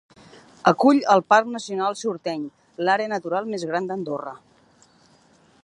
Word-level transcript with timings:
Acull 0.69 1.01
el 1.15 1.21
Parc 1.33 1.51
Nacional 1.57 1.97
Sorteny, 1.99 2.47
l'àrea 2.87 3.13
natural 3.13 3.53
més 3.53 3.67
gran 3.73 3.91
d'Andorra. 3.91 4.35